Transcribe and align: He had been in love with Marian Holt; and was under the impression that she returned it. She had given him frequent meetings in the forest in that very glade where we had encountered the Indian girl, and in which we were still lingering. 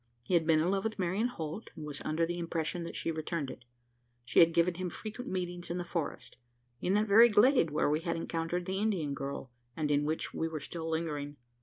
He 0.27 0.33
had 0.33 0.47
been 0.47 0.59
in 0.59 0.71
love 0.71 0.83
with 0.83 0.97
Marian 0.97 1.27
Holt; 1.27 1.69
and 1.75 1.85
was 1.85 2.01
under 2.03 2.25
the 2.25 2.39
impression 2.39 2.83
that 2.85 2.95
she 2.95 3.11
returned 3.11 3.51
it. 3.51 3.65
She 4.25 4.39
had 4.39 4.51
given 4.51 4.73
him 4.73 4.89
frequent 4.89 5.29
meetings 5.29 5.69
in 5.69 5.77
the 5.77 5.83
forest 5.85 6.37
in 6.81 6.95
that 6.95 7.05
very 7.07 7.29
glade 7.29 7.69
where 7.69 7.87
we 7.87 7.99
had 7.99 8.15
encountered 8.15 8.65
the 8.65 8.79
Indian 8.79 9.13
girl, 9.13 9.51
and 9.77 9.91
in 9.91 10.03
which 10.03 10.33
we 10.33 10.47
were 10.47 10.59
still 10.59 10.89
lingering. 10.89 11.37